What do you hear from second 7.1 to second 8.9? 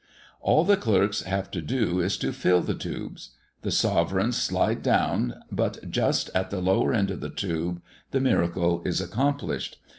of the tube the miracle